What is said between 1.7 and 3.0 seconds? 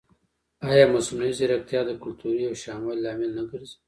د کلتوري یوشان